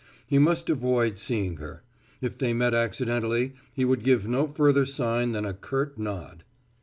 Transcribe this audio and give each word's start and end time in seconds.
He 0.25 0.39
must 0.39 0.67
avoid 0.67 1.19
seeing 1.19 1.57
her; 1.57 1.83
if 2.21 2.35
they 2.35 2.53
met 2.55 2.73
accidentally 2.73 3.53
he 3.71 3.85
would 3.85 4.03
give 4.03 4.27
no 4.27 4.47
further 4.47 4.83
sign 4.83 5.31
than 5.31 5.45
a 5.45 5.53
curt 5.53 5.99
nod. 5.99 6.43